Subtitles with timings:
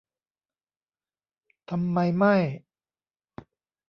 [1.69, 2.35] ทำไมไม่